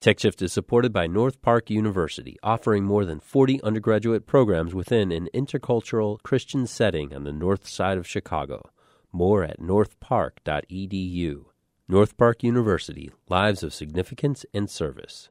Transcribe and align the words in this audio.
TechShift 0.00 0.40
is 0.40 0.50
supported 0.50 0.94
by 0.94 1.06
North 1.06 1.42
Park 1.42 1.68
University, 1.68 2.38
offering 2.42 2.84
more 2.84 3.04
than 3.04 3.20
40 3.20 3.62
undergraduate 3.62 4.26
programs 4.26 4.74
within 4.74 5.12
an 5.12 5.28
intercultural 5.34 6.22
Christian 6.22 6.66
setting 6.66 7.14
on 7.14 7.24
the 7.24 7.32
north 7.32 7.68
side 7.68 7.98
of 7.98 8.06
Chicago. 8.06 8.70
More 9.12 9.44
at 9.44 9.60
northpark.edu. 9.60 11.44
North 11.86 12.16
Park 12.16 12.42
University, 12.42 13.10
Lives 13.28 13.62
of 13.62 13.74
Significance 13.74 14.46
and 14.54 14.70
Service. 14.70 15.28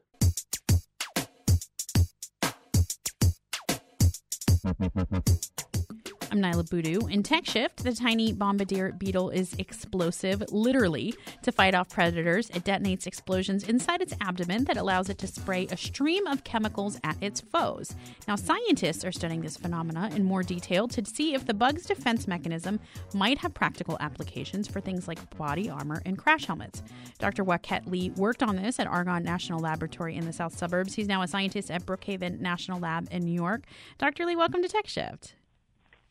I'm 6.32 6.40
Nyla 6.40 6.68
Boodoo. 6.68 7.10
In 7.10 7.24
TechShift, 7.24 7.82
the 7.82 7.92
tiny 7.92 8.32
bombardier 8.32 8.92
beetle 8.92 9.30
is 9.30 9.52
explosive, 9.54 10.44
literally, 10.52 11.12
to 11.42 11.50
fight 11.50 11.74
off 11.74 11.88
predators. 11.88 12.50
It 12.50 12.62
detonates 12.62 13.08
explosions 13.08 13.64
inside 13.64 14.00
its 14.00 14.14
abdomen 14.20 14.62
that 14.66 14.76
allows 14.76 15.08
it 15.08 15.18
to 15.18 15.26
spray 15.26 15.66
a 15.72 15.76
stream 15.76 16.28
of 16.28 16.44
chemicals 16.44 17.00
at 17.02 17.20
its 17.20 17.40
foes. 17.40 17.96
Now, 18.28 18.36
scientists 18.36 19.04
are 19.04 19.10
studying 19.10 19.40
this 19.40 19.56
phenomena 19.56 20.08
in 20.14 20.22
more 20.22 20.44
detail 20.44 20.86
to 20.88 21.04
see 21.04 21.34
if 21.34 21.46
the 21.46 21.54
bug's 21.54 21.84
defense 21.84 22.28
mechanism 22.28 22.78
might 23.12 23.38
have 23.38 23.52
practical 23.52 23.96
applications 23.98 24.68
for 24.68 24.80
things 24.80 25.08
like 25.08 25.36
body 25.36 25.68
armor 25.68 26.00
and 26.06 26.16
crash 26.16 26.44
helmets. 26.44 26.84
Dr. 27.18 27.42
Wah-Keat 27.42 27.90
Lee 27.90 28.10
worked 28.10 28.44
on 28.44 28.54
this 28.54 28.78
at 28.78 28.86
Argonne 28.86 29.24
National 29.24 29.58
Laboratory 29.58 30.14
in 30.14 30.26
the 30.26 30.32
south 30.32 30.56
suburbs. 30.56 30.94
He's 30.94 31.08
now 31.08 31.22
a 31.22 31.28
scientist 31.28 31.72
at 31.72 31.84
Brookhaven 31.84 32.38
National 32.38 32.78
Lab 32.78 33.08
in 33.10 33.24
New 33.24 33.34
York. 33.34 33.64
Dr. 33.98 34.26
Lee, 34.26 34.36
welcome 34.36 34.62
to 34.62 34.68
TechShift. 34.68 35.32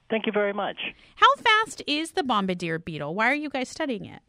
Thank 0.09 0.25
you 0.25 0.31
very 0.31 0.53
much. 0.53 0.77
How 1.15 1.35
fast 1.35 1.83
is 1.85 2.11
the 2.11 2.23
bombardier 2.23 2.79
beetle? 2.79 3.13
Why 3.13 3.29
are 3.29 3.35
you 3.35 3.49
guys 3.49 3.69
studying 3.69 4.05
it? 4.05 4.21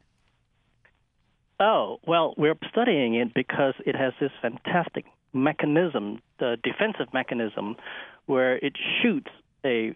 Oh, 1.58 1.98
well, 2.06 2.34
we're 2.36 2.54
studying 2.70 3.14
it 3.14 3.34
because 3.34 3.74
it 3.84 3.94
has 3.94 4.12
this 4.20 4.30
fantastic 4.40 5.04
mechanism, 5.32 6.20
the 6.38 6.56
defensive 6.62 7.12
mechanism, 7.12 7.76
where 8.26 8.56
it 8.56 8.76
shoots 9.02 9.30
a 9.64 9.94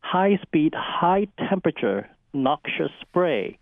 high 0.00 0.38
speed, 0.42 0.74
high 0.76 1.26
temperature, 1.48 2.08
noxious 2.32 2.90
spray 3.00 3.58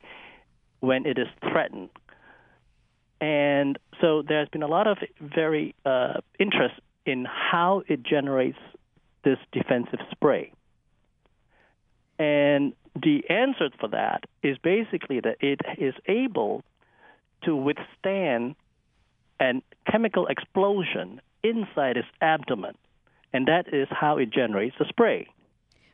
when 0.80 1.06
it 1.06 1.18
is 1.18 1.26
threatened. 1.50 1.90
And 3.20 3.78
so 4.00 4.22
there's 4.26 4.48
been 4.48 4.62
a 4.62 4.68
lot 4.68 4.86
of 4.86 4.98
very 5.20 5.74
uh, 5.84 6.20
interest 6.38 6.80
in 7.04 7.26
how 7.26 7.82
it 7.88 8.02
generates 8.02 8.58
this 9.24 9.38
defensive 9.52 10.00
spray. 10.10 10.52
And 12.20 12.74
the 13.02 13.22
answer 13.30 13.70
for 13.80 13.88
that 13.88 14.24
is 14.42 14.58
basically 14.58 15.20
that 15.20 15.36
it 15.40 15.60
is 15.78 15.94
able 16.06 16.62
to 17.44 17.56
withstand 17.56 18.56
a 19.40 19.62
chemical 19.90 20.26
explosion 20.26 21.22
inside 21.42 21.96
its 21.96 22.08
abdomen, 22.20 22.74
and 23.32 23.48
that 23.48 23.72
is 23.72 23.88
how 23.90 24.18
it 24.18 24.30
generates 24.30 24.76
the 24.78 24.84
spray. 24.86 25.28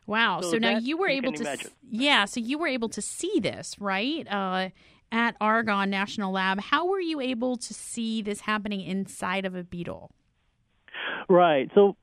Wow! 0.06 0.40
So, 0.40 0.52
so 0.52 0.58
now 0.58 0.78
you 0.78 0.96
were 0.96 1.08
you 1.08 1.18
able 1.18 1.32
to, 1.32 1.42
imagine. 1.42 1.70
yeah. 1.88 2.24
So 2.24 2.40
you 2.40 2.58
were 2.58 2.66
able 2.66 2.88
to 2.88 3.00
see 3.00 3.38
this, 3.40 3.76
right? 3.78 4.26
Uh, 4.26 4.70
at 5.12 5.36
Argonne 5.40 5.90
National 5.90 6.32
Lab, 6.32 6.58
how 6.60 6.88
were 6.88 6.98
you 6.98 7.20
able 7.20 7.56
to 7.56 7.72
see 7.72 8.20
this 8.20 8.40
happening 8.40 8.80
inside 8.80 9.44
of 9.44 9.54
a 9.54 9.62
beetle? 9.62 10.10
Right. 11.28 11.70
So 11.76 11.96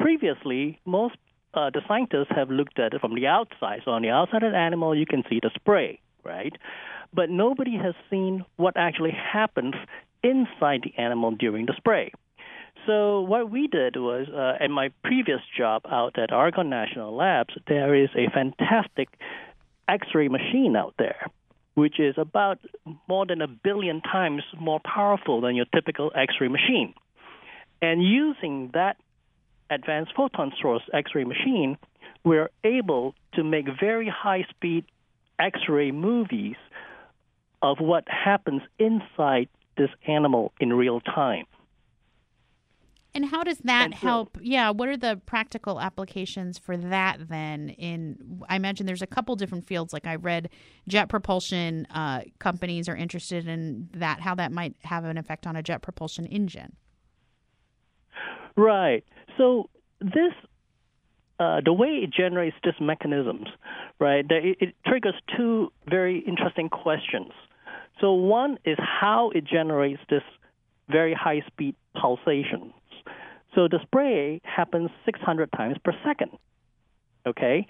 previously, 0.00 0.80
most 0.84 1.14
uh, 1.54 1.70
the 1.70 1.80
scientists 1.86 2.30
have 2.30 2.50
looked 2.50 2.78
at 2.78 2.94
it 2.94 3.00
from 3.00 3.14
the 3.14 3.26
outside. 3.26 3.80
So 3.84 3.92
on 3.92 4.02
the 4.02 4.10
outside 4.10 4.42
of 4.42 4.52
the 4.52 4.58
animal, 4.58 4.96
you 4.96 5.06
can 5.06 5.22
see 5.28 5.40
the 5.42 5.50
spray, 5.54 6.00
right? 6.24 6.52
But 7.12 7.30
nobody 7.30 7.76
has 7.76 7.94
seen 8.10 8.44
what 8.56 8.76
actually 8.76 9.12
happens 9.12 9.74
inside 10.22 10.80
the 10.82 10.94
animal 11.00 11.32
during 11.32 11.66
the 11.66 11.74
spray. 11.76 12.12
So 12.86 13.22
what 13.22 13.50
we 13.50 13.66
did 13.66 13.96
was, 13.96 14.26
uh, 14.28 14.62
at 14.62 14.70
my 14.70 14.90
previous 15.02 15.40
job 15.56 15.82
out 15.90 16.18
at 16.18 16.32
Argonne 16.32 16.70
National 16.70 17.14
Labs, 17.14 17.54
there 17.66 17.94
is 17.94 18.10
a 18.16 18.28
fantastic 18.30 19.08
X-ray 19.88 20.28
machine 20.28 20.76
out 20.76 20.94
there, 20.98 21.26
which 21.74 21.98
is 21.98 22.14
about 22.18 22.58
more 23.08 23.26
than 23.26 23.40
a 23.40 23.48
billion 23.48 24.00
times 24.00 24.42
more 24.58 24.80
powerful 24.80 25.40
than 25.40 25.54
your 25.54 25.66
typical 25.74 26.10
X-ray 26.14 26.48
machine. 26.48 26.94
And 27.80 28.02
using 28.02 28.70
that 28.74 28.96
advanced 29.70 30.12
photon 30.16 30.52
source 30.60 30.82
X-ray 30.92 31.24
machine, 31.24 31.76
we're 32.24 32.50
able 32.64 33.14
to 33.34 33.44
make 33.44 33.66
very 33.80 34.08
high-speed 34.08 34.84
X-ray 35.38 35.90
movies 35.90 36.56
of 37.62 37.78
what 37.80 38.04
happens 38.08 38.62
inside 38.78 39.48
this 39.76 39.90
animal 40.06 40.52
in 40.60 40.72
real 40.72 41.00
time. 41.00 41.46
And 43.16 43.24
how 43.24 43.44
does 43.44 43.58
that 43.58 43.92
so, 43.92 43.96
help? 43.96 44.38
Yeah, 44.40 44.70
what 44.70 44.88
are 44.88 44.96
the 44.96 45.20
practical 45.24 45.80
applications 45.80 46.58
for 46.58 46.76
that 46.76 47.28
then? 47.28 47.68
In 47.70 48.42
I 48.48 48.56
imagine 48.56 48.86
there's 48.86 49.02
a 49.02 49.06
couple 49.06 49.36
different 49.36 49.68
fields. 49.68 49.92
Like 49.92 50.06
I 50.06 50.16
read, 50.16 50.50
jet 50.88 51.08
propulsion 51.08 51.86
uh, 51.90 52.22
companies 52.40 52.88
are 52.88 52.96
interested 52.96 53.46
in 53.46 53.88
that. 53.94 54.20
How 54.20 54.34
that 54.34 54.50
might 54.50 54.74
have 54.82 55.04
an 55.04 55.16
effect 55.16 55.46
on 55.46 55.54
a 55.54 55.62
jet 55.62 55.80
propulsion 55.80 56.26
engine. 56.26 56.74
Right. 58.56 59.04
So 59.36 59.68
this, 60.00 60.32
uh, 61.38 61.60
the 61.64 61.72
way 61.72 61.88
it 61.88 62.10
generates 62.12 62.56
these 62.62 62.74
mechanisms, 62.80 63.48
right? 63.98 64.24
It, 64.28 64.58
it 64.60 64.74
triggers 64.86 65.14
two 65.36 65.72
very 65.88 66.18
interesting 66.20 66.68
questions. 66.68 67.32
So 68.00 68.12
one 68.12 68.58
is 68.64 68.78
how 68.78 69.30
it 69.34 69.44
generates 69.44 70.00
this 70.10 70.22
very 70.88 71.14
high 71.14 71.42
speed 71.46 71.74
pulsations. 72.00 72.72
So 73.54 73.68
the 73.68 73.78
spray 73.82 74.40
happens 74.42 74.90
600 75.04 75.50
times 75.52 75.76
per 75.84 75.92
second. 76.04 76.32
Okay? 77.26 77.66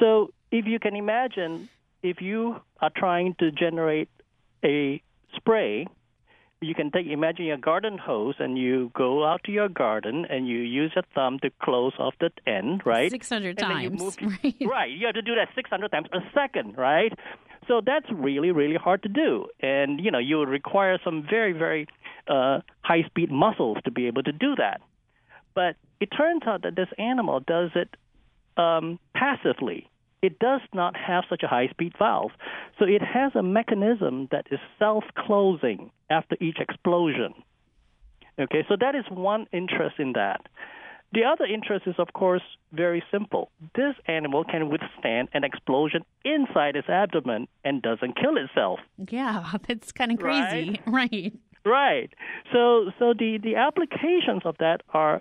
So 0.00 0.30
if 0.50 0.66
you 0.66 0.78
can 0.78 0.96
imagine, 0.96 1.68
if 2.02 2.20
you 2.20 2.56
are 2.80 2.90
trying 2.94 3.34
to 3.38 3.50
generate 3.50 4.08
a 4.64 5.02
spray 5.36 5.86
you 6.60 6.74
can 6.74 6.90
take 6.90 7.06
imagine 7.06 7.46
your 7.46 7.56
garden 7.56 7.96
hose 7.96 8.34
and 8.38 8.58
you 8.58 8.90
go 8.94 9.24
out 9.24 9.42
to 9.44 9.52
your 9.52 9.68
garden 9.68 10.26
and 10.28 10.46
you 10.46 10.58
use 10.58 10.92
your 10.94 11.04
thumb 11.14 11.38
to 11.40 11.50
close 11.62 11.92
off 11.98 12.14
the 12.20 12.30
end, 12.46 12.82
right? 12.84 13.10
Six 13.10 13.28
hundred 13.28 13.58
times. 13.58 13.98
Move, 13.98 14.16
right. 14.44 14.56
right. 14.60 14.90
You 14.90 15.06
have 15.06 15.14
to 15.14 15.22
do 15.22 15.34
that 15.36 15.48
six 15.54 15.70
hundred 15.70 15.90
times 15.90 16.08
a 16.12 16.20
second, 16.34 16.76
right? 16.76 17.12
So 17.66 17.80
that's 17.84 18.06
really, 18.12 18.50
really 18.50 18.76
hard 18.76 19.02
to 19.04 19.08
do, 19.08 19.46
and 19.60 20.00
you 20.00 20.10
know 20.10 20.18
you 20.18 20.38
would 20.38 20.48
require 20.48 20.98
some 21.02 21.26
very, 21.28 21.52
very 21.52 21.86
uh, 22.28 22.60
high 22.82 23.04
speed 23.06 23.30
muscles 23.30 23.78
to 23.84 23.90
be 23.90 24.06
able 24.06 24.22
to 24.24 24.32
do 24.32 24.54
that. 24.56 24.80
But 25.54 25.76
it 26.00 26.06
turns 26.06 26.42
out 26.46 26.62
that 26.62 26.76
this 26.76 26.88
animal 26.98 27.40
does 27.40 27.70
it 27.74 27.96
um, 28.60 28.98
passively 29.14 29.88
it 30.22 30.38
does 30.38 30.60
not 30.74 30.94
have 30.96 31.24
such 31.30 31.42
a 31.42 31.46
high 31.46 31.68
speed 31.68 31.94
valve. 31.98 32.32
So 32.78 32.84
it 32.84 33.00
has 33.00 33.32
a 33.34 33.42
mechanism 33.42 34.28
that 34.30 34.46
is 34.50 34.58
self 34.78 35.04
closing 35.16 35.90
after 36.10 36.36
each 36.40 36.58
explosion. 36.58 37.34
Okay, 38.38 38.64
so 38.68 38.76
that 38.78 38.94
is 38.94 39.04
one 39.10 39.46
interest 39.52 39.96
in 39.98 40.12
that. 40.14 40.40
The 41.12 41.24
other 41.24 41.44
interest 41.44 41.86
is, 41.86 41.96
of 41.98 42.12
course, 42.12 42.42
very 42.72 43.02
simple. 43.10 43.50
This 43.74 43.94
animal 44.06 44.44
can 44.44 44.68
withstand 44.68 45.28
an 45.32 45.42
explosion 45.42 46.04
inside 46.24 46.76
its 46.76 46.88
abdomen 46.88 47.48
and 47.64 47.82
doesn't 47.82 48.16
kill 48.16 48.36
itself. 48.36 48.78
Yeah, 49.10 49.52
that's 49.66 49.92
kind 49.92 50.12
of 50.12 50.18
crazy, 50.18 50.80
right? 50.86 50.86
Right. 50.86 51.32
Right. 51.62 52.14
So, 52.52 52.90
so 52.98 53.12
the 53.12 53.38
the 53.42 53.56
applications 53.56 54.42
of 54.46 54.56
that 54.58 54.80
are 54.94 55.20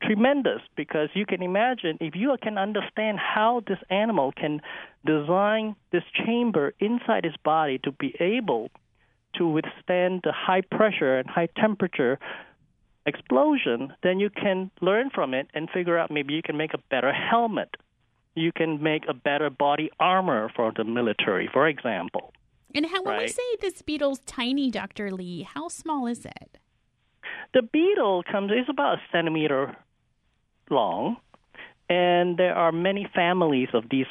tremendous 0.00 0.60
because 0.76 1.08
you 1.14 1.26
can 1.26 1.42
imagine 1.42 1.98
if 2.00 2.14
you 2.14 2.36
can 2.42 2.58
understand 2.58 3.18
how 3.18 3.62
this 3.66 3.78
animal 3.90 4.32
can 4.32 4.60
design 5.04 5.74
this 5.90 6.02
chamber 6.24 6.74
inside 6.78 7.24
its 7.24 7.36
body 7.44 7.78
to 7.78 7.92
be 7.92 8.14
able 8.20 8.70
to 9.34 9.46
withstand 9.48 10.20
the 10.24 10.32
high 10.32 10.62
pressure 10.62 11.18
and 11.18 11.28
high 11.28 11.48
temperature 11.56 12.18
explosion, 13.06 13.92
then 14.02 14.20
you 14.20 14.30
can 14.30 14.70
learn 14.80 15.10
from 15.10 15.34
it 15.34 15.48
and 15.54 15.68
figure 15.70 15.98
out 15.98 16.10
maybe 16.10 16.34
you 16.34 16.42
can 16.42 16.56
make 16.56 16.74
a 16.74 16.78
better 16.90 17.12
helmet. 17.12 17.76
You 18.34 18.52
can 18.52 18.82
make 18.82 19.04
a 19.08 19.14
better 19.14 19.50
body 19.50 19.90
armor 20.00 20.50
for 20.54 20.72
the 20.74 20.84
military, 20.84 21.50
for 21.52 21.68
example. 21.68 22.32
And 22.74 22.86
how, 22.86 23.02
when 23.02 23.14
right? 23.14 23.22
we 23.22 23.28
say 23.28 23.56
this 23.60 23.82
beetle's 23.82 24.20
tiny, 24.20 24.70
Dr. 24.70 25.10
Lee, 25.10 25.42
how 25.42 25.68
small 25.68 26.06
is 26.06 26.24
it? 26.24 26.58
The 27.52 27.62
beetle 27.62 28.22
comes 28.30 28.50
is 28.50 28.66
about 28.68 28.94
a 28.94 29.00
centimeter 29.12 29.76
long, 30.70 31.16
and 31.90 32.38
there 32.38 32.54
are 32.54 32.72
many 32.72 33.06
families 33.14 33.68
of 33.74 33.84
these 33.90 34.06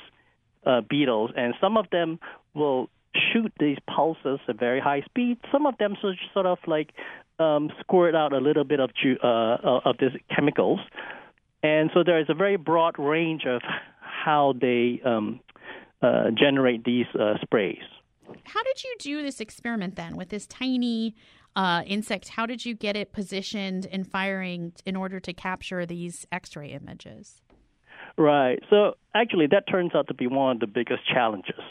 uh, 0.66 0.82
beetles, 0.82 1.32
and 1.36 1.56
some 1.60 1.76
of 1.78 1.90
them 1.92 2.20
will 2.54 2.90
shoot 3.16 3.52
these 3.60 3.78
pulses 3.94 4.40
at 4.48 4.60
very 4.60 4.80
high 4.80 5.02
speed. 5.02 5.38
Some 5.52 5.66
of 5.66 5.78
them 5.78 5.96
sort 6.02 6.46
of 6.46 6.58
like 6.68 6.92
um, 7.40 7.70
squirt 7.80 8.16
out 8.16 8.34
a 8.34 8.38
little 8.38 8.64
bit 8.64 8.80
of 8.80 8.92
ju- 8.94 9.18
uh, 9.24 9.82
of 9.86 9.96
these 10.00 10.12
chemicals, 10.34 10.80
and 11.64 11.90
so 11.94 12.04
there 12.04 12.20
is 12.20 12.28
a 12.30 12.34
very 12.34 12.58
broad 12.58 12.98
range 12.98 13.46
of 13.46 13.62
how 14.00 14.54
they 14.60 15.02
um, 15.06 15.40
uh, 16.02 16.32
generate 16.32 16.84
these 16.84 17.08
uh, 17.20 17.34
sprays. 17.42 17.84
How 18.46 18.64
did 18.64 18.84
you 18.84 18.96
do 19.00 19.22
this 19.24 19.42
experiment 19.42 19.96
then 19.96 20.16
with 20.16 20.30
this 20.30 20.48
tiny 20.48 21.16
uh, 21.56 21.84
insect. 21.86 22.30
How 22.30 22.46
did 22.46 22.66
you 22.66 22.74
get 22.74 22.96
it 22.96 23.12
positioned 23.12 23.88
and 23.92 24.08
firing 24.08 24.74
in 24.86 24.96
order 24.96 25.20
to 25.20 25.34
capture 25.34 25.86
these 25.86 26.26
X-ray 26.32 26.70
images? 26.70 27.42
Right. 28.18 28.60
So 28.70 28.94
actually, 29.14 29.48
that 29.48 29.68
turns 29.70 29.92
out 29.96 30.08
to 30.08 30.14
be 30.14 30.28
one 30.28 30.58
of 30.58 30.60
the 30.60 30.68
biggest 30.68 31.08
challenges 31.08 31.62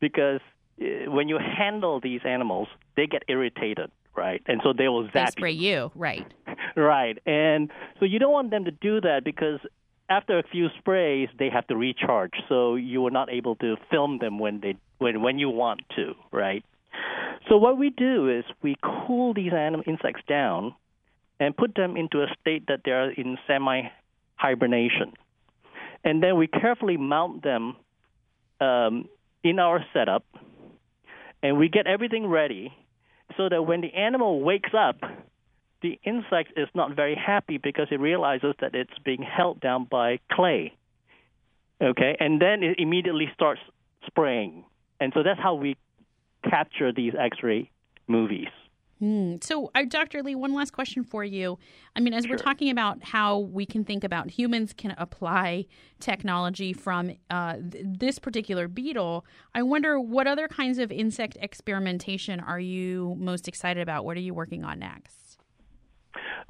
because 0.00 0.40
when 0.80 1.28
you 1.28 1.38
handle 1.38 2.00
these 2.00 2.20
animals, 2.24 2.68
they 2.96 3.06
get 3.06 3.22
irritated, 3.28 3.90
right? 4.16 4.42
And 4.46 4.60
so 4.64 4.72
they 4.76 4.88
will 4.88 5.04
zap 5.12 5.34
they 5.34 5.40
spray 5.40 5.52
you, 5.52 5.90
right? 5.94 6.26
right. 6.76 7.18
And 7.26 7.70
so 7.98 8.06
you 8.06 8.18
don't 8.18 8.32
want 8.32 8.50
them 8.50 8.64
to 8.64 8.70
do 8.70 9.00
that 9.00 9.22
because 9.24 9.60
after 10.08 10.38
a 10.38 10.42
few 10.42 10.68
sprays, 10.78 11.28
they 11.38 11.50
have 11.50 11.66
to 11.68 11.76
recharge. 11.76 12.32
So 12.48 12.74
you 12.74 13.06
are 13.06 13.10
not 13.10 13.30
able 13.30 13.56
to 13.56 13.76
film 13.90 14.18
them 14.18 14.38
when 14.38 14.60
they 14.60 14.76
when 14.98 15.22
when 15.22 15.38
you 15.38 15.50
want 15.50 15.82
to, 15.96 16.14
right? 16.32 16.64
So 17.48 17.56
what 17.56 17.78
we 17.78 17.90
do 17.90 18.28
is 18.28 18.44
we 18.62 18.74
cool 18.82 19.34
these 19.34 19.52
animal 19.52 19.84
insects 19.86 20.22
down 20.28 20.74
and 21.38 21.56
put 21.56 21.74
them 21.74 21.96
into 21.96 22.22
a 22.22 22.26
state 22.40 22.66
that 22.68 22.80
they 22.84 22.90
are 22.90 23.10
in 23.10 23.38
semi 23.46 23.82
hibernation, 24.34 25.12
and 26.04 26.22
then 26.22 26.36
we 26.36 26.46
carefully 26.46 26.96
mount 26.96 27.42
them 27.42 27.76
um, 28.60 29.08
in 29.42 29.58
our 29.58 29.84
setup, 29.92 30.24
and 31.42 31.58
we 31.58 31.68
get 31.68 31.86
everything 31.86 32.26
ready 32.26 32.72
so 33.36 33.48
that 33.48 33.62
when 33.62 33.80
the 33.80 33.92
animal 33.94 34.40
wakes 34.40 34.70
up, 34.76 35.00
the 35.82 35.98
insect 36.04 36.52
is 36.56 36.68
not 36.74 36.94
very 36.94 37.14
happy 37.14 37.58
because 37.58 37.88
it 37.90 38.00
realizes 38.00 38.54
that 38.60 38.74
it's 38.74 38.98
being 39.04 39.22
held 39.22 39.60
down 39.60 39.86
by 39.90 40.18
clay. 40.30 40.74
Okay, 41.82 42.16
and 42.20 42.40
then 42.40 42.62
it 42.62 42.78
immediately 42.78 43.30
starts 43.34 43.60
spraying. 44.06 44.64
And 45.00 45.12
so 45.14 45.22
that's 45.22 45.40
how 45.40 45.54
we 45.54 45.76
capture 46.48 46.92
these 46.92 47.14
X-ray 47.18 47.70
movies. 48.06 48.48
Mm. 49.02 49.42
So, 49.42 49.70
uh, 49.74 49.84
Dr. 49.88 50.22
Lee, 50.22 50.34
one 50.34 50.52
last 50.52 50.72
question 50.72 51.04
for 51.04 51.24
you. 51.24 51.58
I 51.96 52.00
mean, 52.00 52.12
as 52.12 52.24
sure. 52.24 52.32
we're 52.32 52.38
talking 52.38 52.70
about 52.70 53.02
how 53.02 53.38
we 53.38 53.64
can 53.64 53.84
think 53.84 54.04
about 54.04 54.30
humans 54.30 54.74
can 54.74 54.94
apply 54.98 55.66
technology 56.00 56.72
from 56.74 57.12
uh, 57.30 57.56
th- 57.70 57.84
this 57.86 58.18
particular 58.18 58.68
beetle, 58.68 59.24
I 59.54 59.62
wonder 59.62 59.98
what 59.98 60.26
other 60.26 60.48
kinds 60.48 60.78
of 60.78 60.92
insect 60.92 61.38
experimentation 61.40 62.40
are 62.40 62.60
you 62.60 63.16
most 63.18 63.48
excited 63.48 63.80
about? 63.80 64.04
What 64.04 64.18
are 64.18 64.20
you 64.20 64.34
working 64.34 64.64
on 64.64 64.80
next? 64.80 65.38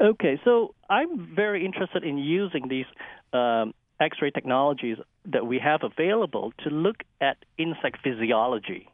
Okay, 0.01 0.41
so 0.45 0.75
I'm 0.89 1.35
very 1.35 1.65
interested 1.65 2.03
in 2.03 2.19
using 2.19 2.69
these 2.69 2.87
um, 3.33 3.75
X 4.01 4.17
ray 4.21 4.31
technologies 4.31 4.97
that 5.27 5.47
we 5.47 5.59
have 5.59 5.81
available 5.83 6.53
to 6.65 6.71
look 6.71 6.97
at 7.21 7.37
insect 7.59 7.99
physiology 8.03 8.89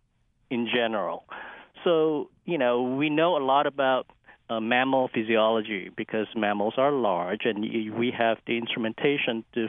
in 0.50 0.68
general. 0.74 1.24
So, 1.86 2.30
you 2.44 2.58
know, 2.58 2.82
we 2.82 3.10
know 3.10 3.36
a 3.36 3.44
lot 3.44 3.68
about 3.68 4.08
uh, 4.50 4.58
mammal 4.58 5.08
physiology 5.14 5.88
because 5.96 6.26
mammals 6.34 6.74
are 6.78 6.90
large 6.90 7.42
and 7.44 7.60
we 7.60 8.12
have 8.18 8.38
the 8.44 8.58
instrumentation 8.58 9.44
to, 9.54 9.68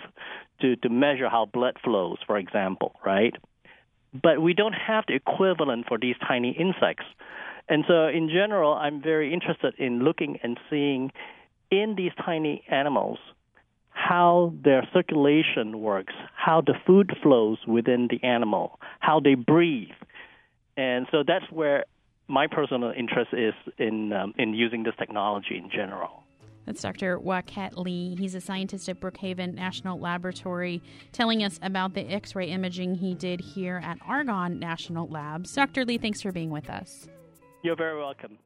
to, 0.62 0.75
to 0.78 0.90
measure 0.90 1.30
how 1.30 1.46
blood 1.46 1.78
flows, 1.84 2.18
for 2.25 2.40
example, 2.40 2.96
right? 3.06 3.36
But 4.19 4.42
we 4.42 4.56
don't 4.56 4.74
have 4.74 5.04
the 5.08 5.14
equivalent 5.14 5.86
for 5.88 6.00
these 6.00 6.16
tiny 6.28 6.58
insects. 6.58 7.06
And 7.69 7.84
so, 7.88 8.08
in 8.08 8.30
general, 8.30 8.74
I'm 8.74 9.00
very 9.00 9.31
interested 9.31 9.75
in 9.78 10.00
looking 10.00 10.40
and 10.42 10.60
seeing 10.72 11.12
in 11.69 11.94
these 11.96 12.14
tiny 12.25 12.64
animals 12.68 13.19
how 13.92 14.54
their 14.64 14.88
circulation 14.92 15.81
works, 15.81 16.14
how 16.36 16.62
the 16.62 16.74
food 16.88 17.16
flows 17.22 17.60
within 17.68 18.08
the 18.10 18.25
animal, 18.25 18.80
how 19.02 19.19
they 19.19 19.36
breathe. 19.36 19.90
And 20.78 21.06
so 21.12 21.24
that's 21.28 21.46
where 21.52 21.86
my 22.28 22.48
personal 22.48 22.92
interest 22.92 23.32
is 23.34 23.54
in 23.78 24.14
um, 24.14 24.34
in 24.38 24.54
using 24.54 24.84
this 24.84 24.94
technology 24.98 25.58
in 25.58 25.70
general. 25.70 26.24
That's 26.66 26.82
Dr. 26.82 27.18
Wah-Keat 27.18 27.78
Lee. 27.78 28.18
He's 28.20 28.36
a 28.36 28.42
scientist 28.42 28.90
at 28.90 29.00
Brookhaven 29.00 29.54
National 29.54 29.98
Laboratory, 29.98 30.82
telling 31.14 31.42
us 31.42 31.58
about 31.62 31.94
the 31.94 32.02
X 32.02 32.36
ray 32.36 32.50
imaging 32.50 32.96
he 32.96 33.16
did 33.16 33.40
here 33.40 33.82
at 33.82 33.98
Argonne 34.06 34.60
National 34.60 35.08
Labs. 35.08 35.54
Dr. 35.54 35.86
Lee, 35.86 35.98
thanks 35.98 36.22
for 36.22 36.34
being 36.34 36.50
with 36.50 36.70
us. 36.70 37.08
You're 37.64 37.78
very 37.78 37.98
welcome. 37.98 38.38